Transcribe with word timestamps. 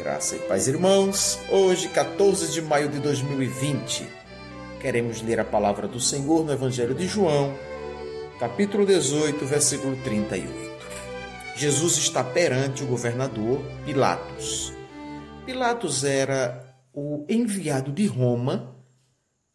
Graça 0.00 0.34
e 0.34 0.38
paz, 0.38 0.66
irmãos. 0.66 1.38
Hoje, 1.50 1.90
14 1.90 2.50
de 2.52 2.62
maio 2.62 2.88
de 2.88 2.98
2020, 3.00 4.08
queremos 4.80 5.20
ler 5.20 5.38
a 5.38 5.44
palavra 5.44 5.86
do 5.86 6.00
Senhor 6.00 6.42
no 6.42 6.50
Evangelho 6.50 6.94
de 6.94 7.06
João, 7.06 7.54
capítulo 8.38 8.86
18, 8.86 9.44
versículo 9.44 9.94
38. 10.02 10.50
Jesus 11.54 11.98
está 11.98 12.24
perante 12.24 12.82
o 12.82 12.86
governador 12.86 13.60
Pilatos. 13.84 14.72
Pilatos 15.44 16.02
era 16.02 16.74
o 16.94 17.26
enviado 17.28 17.92
de 17.92 18.06
Roma 18.06 18.74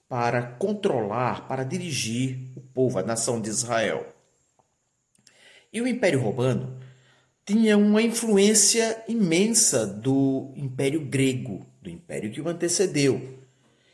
para 0.07 0.43
controlar, 0.43 1.47
para 1.47 1.63
dirigir 1.63 2.51
o 2.55 2.61
povo, 2.61 2.99
a 2.99 3.03
nação 3.03 3.41
de 3.41 3.49
Israel. 3.49 4.13
E 5.73 5.81
o 5.81 5.87
Império 5.87 6.21
Romano 6.21 6.84
tinha 7.45 7.77
uma 7.77 8.01
influência 8.01 9.03
imensa 9.07 9.85
do 9.85 10.51
Império 10.55 11.01
Grego, 11.01 11.63
do 11.79 11.89
império 11.89 12.31
que 12.31 12.41
o 12.41 12.49
antecedeu. 12.49 13.39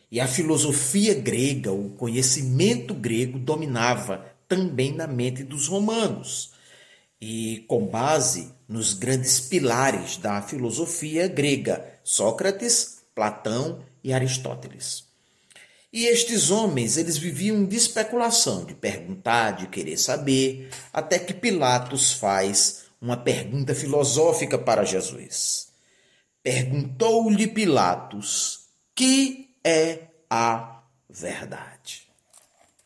E 0.10 0.20
a 0.22 0.28
filosofia 0.28 1.14
grega, 1.14 1.72
o 1.72 1.90
conhecimento 1.92 2.94
grego 2.94 3.38
dominava 3.38 4.26
também 4.48 4.94
na 4.94 5.06
mente 5.06 5.44
dos 5.44 5.68
romanos. 5.68 6.54
E 7.20 7.66
com 7.68 7.86
base 7.86 8.54
nos 8.68 8.94
grandes 8.94 9.40
pilares 9.42 10.18
da 10.18 10.42
filosofia 10.42 11.28
grega, 11.28 11.86
Sócrates, 12.04 13.04
Platão 13.14 13.84
e 14.04 14.14
Aristóteles. 14.14 15.06
E 15.94 16.06
estes 16.06 16.50
homens, 16.50 16.96
eles 16.96 17.18
viviam 17.18 17.66
de 17.66 17.76
especulação, 17.76 18.64
de 18.64 18.74
perguntar, 18.74 19.52
de 19.52 19.68
querer 19.68 19.98
saber, 19.98 20.70
até 20.94 21.20
que 21.20 21.34
Pilatos 21.34 22.14
faz 22.14 22.86
uma 23.02 23.18
pergunta 23.18 23.74
filosófica 23.74 24.58
para 24.58 24.86
Jesus. 24.86 25.70
Perguntou-lhe 26.44 27.48
Pilatos: 27.48 28.68
que 28.96 29.56
é 29.64 30.08
a 30.30 30.84
verdade? 31.10 32.08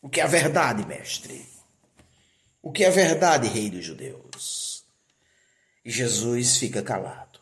O 0.02 0.10
que 0.10 0.22
é 0.22 0.24
a 0.24 0.28
verdade, 0.28 0.86
mestre? 0.86 1.46
O 2.62 2.72
que 2.72 2.84
é 2.84 2.88
a 2.88 2.92
verdade, 2.92 3.48
rei 3.48 3.70
dos 3.70 3.84
judeus? 3.84 4.86
E 5.84 5.92
Jesus 5.92 6.58
fica 6.58 6.82
calado. 6.82 7.40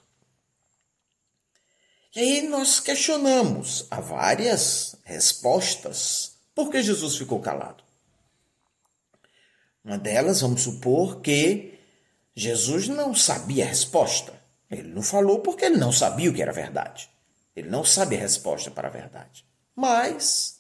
E 2.16 2.20
aí 2.20 2.42
nós 2.48 2.80
questionamos, 2.80 3.88
há 3.90 4.00
várias 4.00 4.96
respostas, 5.04 6.36
por 6.54 6.70
que 6.70 6.84
Jesus 6.84 7.18
ficou 7.18 7.40
calado? 7.40 7.84
Uma 9.84 9.98
delas, 9.98 10.42
vamos 10.42 10.62
supor 10.62 11.22
que 11.22 11.73
Jesus 12.36 12.88
não 12.88 13.14
sabia 13.14 13.66
a 13.66 13.68
resposta. 13.68 14.34
Ele 14.70 14.90
não 14.90 15.04
falou 15.04 15.40
porque 15.40 15.66
ele 15.66 15.78
não 15.78 15.92
sabia 15.92 16.30
o 16.30 16.34
que 16.34 16.42
era 16.42 16.52
verdade. 16.52 17.10
Ele 17.56 17.70
não 17.70 17.86
sabe 17.86 18.16
a 18.16 18.20
resposta 18.20 18.72
para 18.72 18.88
a 18.88 18.92
verdade. 18.92 19.46
Mas, 19.76 20.60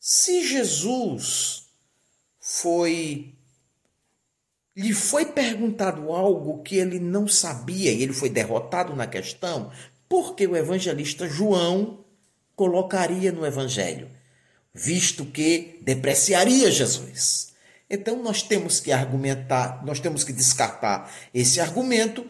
se 0.00 0.46
Jesus 0.46 1.66
foi. 2.40 3.34
lhe 4.76 4.92
foi 4.92 5.26
perguntado 5.26 6.12
algo 6.12 6.62
que 6.62 6.76
ele 6.76 6.98
não 6.98 7.28
sabia 7.28 7.92
e 7.92 8.02
ele 8.02 8.12
foi 8.12 8.30
derrotado 8.30 8.94
na 8.96 9.06
questão, 9.06 9.70
por 10.08 10.34
que 10.34 10.46
o 10.46 10.56
evangelista 10.56 11.28
João 11.28 12.04
colocaria 12.56 13.32
no 13.32 13.46
evangelho? 13.46 14.10
Visto 14.72 15.24
que 15.26 15.78
depreciaria 15.82 16.70
Jesus. 16.70 17.53
Então 17.94 18.22
nós 18.22 18.42
temos 18.42 18.80
que 18.80 18.92
argumentar, 18.92 19.84
nós 19.84 20.00
temos 20.00 20.24
que 20.24 20.32
descartar 20.32 21.10
esse 21.32 21.60
argumento, 21.60 22.26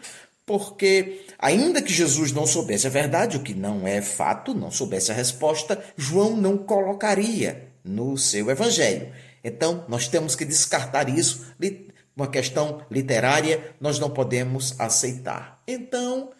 porque 0.46 1.24
ainda 1.38 1.80
que 1.80 1.92
Jesus 1.92 2.32
não 2.32 2.46
soubesse 2.46 2.86
a 2.86 2.90
verdade, 2.90 3.36
o 3.36 3.42
que 3.42 3.54
não 3.54 3.86
é 3.86 4.02
fato, 4.02 4.52
não 4.54 4.70
soubesse 4.70 5.10
a 5.10 5.14
resposta, 5.14 5.82
João 5.96 6.36
não 6.36 6.58
colocaria 6.58 7.68
no 7.82 8.16
seu 8.18 8.50
evangelho. 8.50 9.12
Então 9.42 9.84
nós 9.88 10.06
temos 10.06 10.36
que 10.36 10.44
descartar 10.44 11.08
isso, 11.08 11.46
uma 12.16 12.28
questão 12.28 12.84
literária, 12.90 13.74
nós 13.80 13.98
não 13.98 14.10
podemos 14.10 14.78
aceitar. 14.78 15.62
Então, 15.66 16.30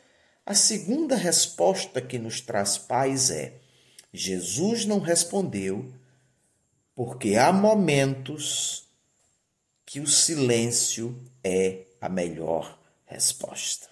a 0.47 0.55
segunda 0.55 1.17
resposta 1.17 2.01
que 2.01 2.19
nos 2.19 2.41
traz 2.41 2.77
paz 2.77 3.31
é: 3.31 3.55
Jesus 4.13 4.85
não 4.85 5.01
respondeu 5.01 5.91
porque 6.95 7.35
há 7.35 7.53
momentos 7.53 8.84
que 9.95 10.01
o 10.01 10.09
silêncio 10.09 11.25
é 11.45 11.85
a 12.01 12.09
melhor 12.09 12.77
resposta. 13.05 13.87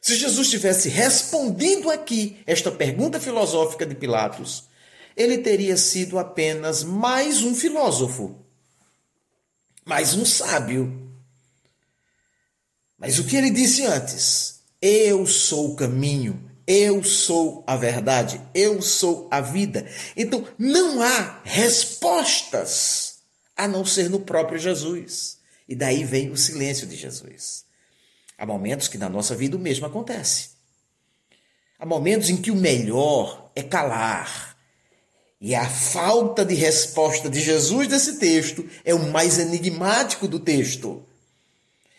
Se 0.00 0.16
Jesus 0.16 0.48
tivesse 0.48 0.88
respondido 0.88 1.90
aqui 1.90 2.42
esta 2.46 2.72
pergunta 2.72 3.20
filosófica 3.20 3.84
de 3.84 3.94
Pilatos, 3.94 4.64
ele 5.14 5.36
teria 5.36 5.76
sido 5.76 6.18
apenas 6.18 6.82
mais 6.82 7.42
um 7.42 7.54
filósofo, 7.54 8.42
mais 9.84 10.14
um 10.14 10.24
sábio. 10.24 11.12
Mas 12.96 13.18
o 13.18 13.24
que 13.24 13.36
ele 13.36 13.50
disse 13.50 13.84
antes? 13.84 14.60
Eu 14.80 15.26
sou 15.26 15.72
o 15.72 15.76
caminho, 15.76 16.50
eu 16.66 17.04
sou 17.04 17.62
a 17.66 17.76
verdade, 17.76 18.40
eu 18.54 18.80
sou 18.80 19.28
a 19.30 19.42
vida. 19.42 19.86
Então 20.16 20.48
não 20.58 21.02
há 21.02 21.42
respostas 21.44 23.13
a 23.56 23.68
não 23.68 23.84
ser 23.84 24.08
no 24.10 24.20
próprio 24.20 24.58
Jesus. 24.58 25.38
E 25.68 25.74
daí 25.74 26.04
vem 26.04 26.30
o 26.30 26.36
silêncio 26.36 26.86
de 26.86 26.96
Jesus. 26.96 27.64
Há 28.36 28.44
momentos 28.44 28.88
que 28.88 28.98
na 28.98 29.08
nossa 29.08 29.34
vida 29.34 29.56
o 29.56 29.60
mesmo 29.60 29.86
acontece. 29.86 30.50
Há 31.78 31.86
momentos 31.86 32.30
em 32.30 32.36
que 32.36 32.50
o 32.50 32.56
melhor 32.56 33.50
é 33.54 33.62
calar. 33.62 34.56
E 35.40 35.54
a 35.54 35.68
falta 35.68 36.44
de 36.44 36.54
resposta 36.54 37.28
de 37.28 37.40
Jesus 37.40 37.88
desse 37.88 38.18
texto 38.18 38.66
é 38.84 38.94
o 38.94 39.10
mais 39.10 39.38
enigmático 39.38 40.26
do 40.26 40.40
texto. 40.40 41.04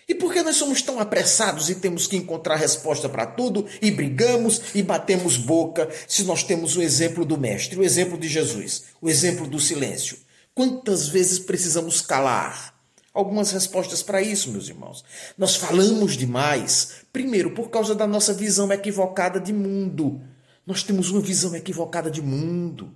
E 0.07 0.13
por 0.13 0.31
que 0.31 0.43
nós 0.43 0.55
somos 0.55 0.81
tão 0.81 0.99
apressados 0.99 1.69
e 1.69 1.75
temos 1.75 2.05
que 2.05 2.15
encontrar 2.15 2.57
resposta 2.57 3.09
para 3.09 3.25
tudo 3.25 3.65
e 3.81 3.89
brigamos 3.89 4.61
e 4.75 4.83
batemos 4.83 5.35
boca 5.35 5.89
se 6.07 6.23
nós 6.23 6.43
temos 6.43 6.77
o 6.77 6.81
exemplo 6.81 7.25
do 7.25 7.37
Mestre, 7.37 7.79
o 7.79 7.83
exemplo 7.83 8.17
de 8.17 8.27
Jesus, 8.27 8.83
o 9.01 9.09
exemplo 9.09 9.47
do 9.47 9.59
silêncio? 9.59 10.17
Quantas 10.55 11.09
vezes 11.09 11.37
precisamos 11.37 11.99
calar? 11.99 12.73
Algumas 13.13 13.51
respostas 13.51 14.01
para 14.01 14.21
isso, 14.21 14.51
meus 14.51 14.69
irmãos. 14.69 15.03
Nós 15.37 15.57
falamos 15.57 16.15
demais, 16.15 17.03
primeiro, 17.11 17.51
por 17.51 17.69
causa 17.69 17.93
da 17.93 18.07
nossa 18.07 18.33
visão 18.33 18.71
equivocada 18.71 19.37
de 19.37 19.51
mundo. 19.51 20.21
Nós 20.65 20.81
temos 20.81 21.11
uma 21.11 21.19
visão 21.19 21.53
equivocada 21.53 22.09
de 22.09 22.21
mundo. 22.21 22.95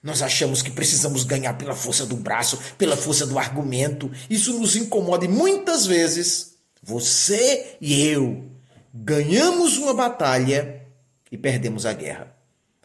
Nós 0.00 0.22
achamos 0.22 0.62
que 0.62 0.70
precisamos 0.70 1.24
ganhar 1.24 1.54
pela 1.58 1.74
força 1.74 2.06
do 2.06 2.16
braço, 2.16 2.56
pela 2.78 2.96
força 2.96 3.26
do 3.26 3.36
argumento. 3.36 4.08
Isso 4.30 4.56
nos 4.56 4.76
incomoda 4.76 5.24
e 5.24 5.28
muitas 5.28 5.86
vezes 5.86 6.54
você 6.80 7.76
e 7.80 8.06
eu 8.06 8.48
ganhamos 8.94 9.76
uma 9.76 9.92
batalha 9.92 10.86
e 11.32 11.36
perdemos 11.36 11.84
a 11.84 11.92
guerra. 11.92 12.35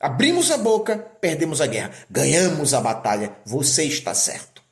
Abrimos 0.01 0.49
a 0.49 0.57
boca, 0.57 0.97
perdemos 0.97 1.61
a 1.61 1.67
guerra. 1.67 1.91
Ganhamos 2.09 2.73
a 2.73 2.81
batalha. 2.81 3.35
Você 3.45 3.83
está 3.83 4.13
certo. 4.15 4.63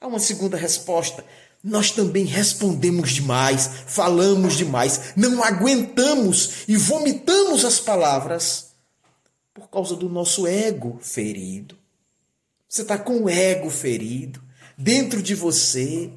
Há 0.00 0.06
uma 0.08 0.18
segunda 0.18 0.56
resposta. 0.56 1.24
Nós 1.62 1.90
também 1.90 2.24
respondemos 2.24 3.12
demais, 3.12 3.70
falamos 3.86 4.54
demais, 4.54 5.14
não 5.16 5.42
aguentamos 5.42 6.64
e 6.68 6.76
vomitamos 6.76 7.64
as 7.64 7.80
palavras 7.80 8.72
por 9.54 9.70
causa 9.70 9.96
do 9.96 10.06
nosso 10.10 10.46
ego 10.46 10.98
ferido. 11.00 11.78
Você 12.68 12.82
está 12.82 12.98
com 12.98 13.22
o 13.22 13.30
ego 13.30 13.70
ferido 13.70 14.42
dentro 14.76 15.22
de 15.22 15.34
você 15.34 16.10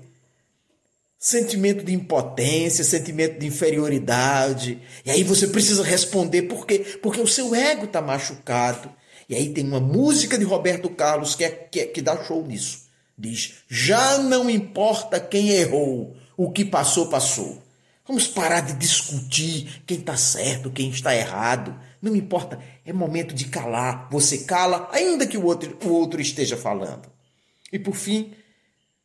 sentimento 1.28 1.84
de 1.84 1.94
impotência, 1.94 2.86
sentimento 2.86 3.38
de 3.38 3.46
inferioridade. 3.46 4.81
E 5.04 5.12
aí 5.12 5.24
você 5.24 5.46
precisa 5.46 5.84
responder 5.84 6.44
por 6.44 6.66
quê? 6.66 7.00
Porque 7.04 7.19
o 7.19 7.28
seu 7.28 7.54
ego 7.54 7.84
está 7.84 8.01
machucado. 8.01 8.90
E 9.28 9.36
aí 9.36 9.50
tem 9.50 9.68
uma 9.68 9.81
música 9.81 10.38
de 10.38 10.46
Roberto 10.46 10.90
Carlos 10.90 11.36
que, 11.36 11.44
é, 11.44 11.50
que, 11.50 11.81
é, 11.81 11.86
que 11.86 12.01
dá 12.01 12.24
show 12.24 12.48
nisso. 12.48 12.88
Diz: 13.18 13.56
Já 13.68 14.19
não 14.19 14.50
importa 14.50 15.19
quem 15.19 15.50
errou, 15.50 16.16
o 16.38 16.50
que 16.50 16.63
passou, 16.63 17.10
passou. 17.10 17.62
Vamos 18.07 18.25
parar 18.25 18.62
de 18.62 18.72
discutir 18.75 19.84
quem 19.86 19.98
está 19.98 20.16
certo, 20.16 20.72
quem 20.72 20.90
está 20.90 21.13
errado. 21.13 21.78
Não 22.01 22.16
importa, 22.16 22.57
é 22.86 22.94
momento 22.94 23.36
de 23.36 23.50
calar. 23.50 24.07
Você 24.10 24.40
cala, 24.40 24.88
ainda 24.94 25.28
que 25.28 25.38
o 25.38 25.44
outro, 25.44 25.78
o 25.84 25.90
outro 25.90 26.22
esteja 26.22 26.56
falando. 26.56 27.12
E 27.69 27.78
por 27.78 27.96
fim, 27.96 28.31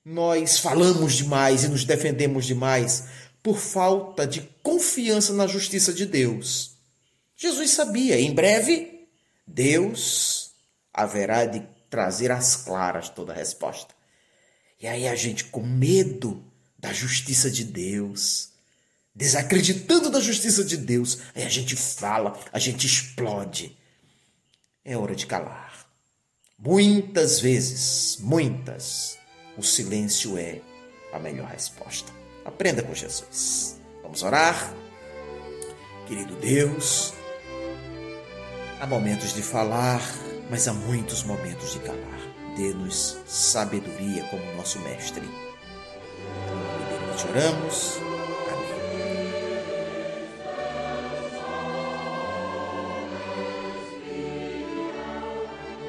nós 0.05 0.59
falamos 0.59 1.15
demais 1.15 1.65
e 1.65 1.69
nos 1.69 1.85
defendemos 1.85 2.45
demais 2.45 3.05
por 3.43 3.59
falta 3.59 4.27
de 4.27 4.41
confiança 4.63 5.33
na 5.33 5.47
justiça 5.47 5.93
de 5.93 6.07
Deus. 6.07 6.77
Jesus 7.37 7.71
sabia, 7.71 8.21
em 8.21 8.33
breve, 8.33 9.09
Deus 9.47 10.53
haverá 10.93 11.45
de 11.45 11.67
trazer 11.91 12.31
às 12.31 12.57
claras 12.57 13.09
toda 13.09 13.33
a 13.33 13.37
resposta. 13.37 13.95
E 14.81 14.87
aí 14.87 15.07
a 15.07 15.15
gente, 15.15 15.45
com 15.45 15.63
medo 15.63 16.43
da 16.79 16.93
justiça 16.93 17.51
de 17.51 17.65
Deus, 17.65 18.51
desacreditando 19.15 20.11
da 20.11 20.21
justiça 20.21 20.65
de 20.65 20.77
Deus, 20.77 21.19
aí 21.35 21.45
a 21.45 21.49
gente 21.49 21.77
fala, 21.77 22.39
a 22.53 22.59
gente 22.59 22.87
explode. 22.87 23.77
É 24.85 24.97
hora 24.97 25.15
de 25.15 25.27
calar. 25.27 25.87
Muitas 26.59 27.41
vezes, 27.41 28.17
muitas, 28.21 29.19
o 29.57 29.63
silêncio 29.63 30.39
é 30.39 30.61
a 31.13 31.19
melhor 31.19 31.49
resposta. 31.49 32.13
Aprenda 32.45 32.83
com 32.83 32.95
Jesus. 32.95 33.81
Vamos 34.03 34.23
orar? 34.23 34.75
Querido 36.07 36.35
Deus, 36.37 37.13
há 38.81 38.87
momentos 38.87 39.33
de 39.33 39.43
falar, 39.43 40.01
mas 40.51 40.67
há 40.67 40.73
muitos 40.73 41.23
momentos 41.23 41.73
de 41.73 41.79
calar. 41.81 42.21
Dê-nos 42.57 43.19
sabedoria 43.27 44.25
como 44.25 44.45
nosso 44.57 44.79
mestre. 44.81 45.23
Nós 47.09 47.25
oramos 47.25 48.12